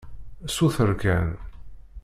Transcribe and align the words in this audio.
Suter 0.53 0.95
kan. 1.01 1.27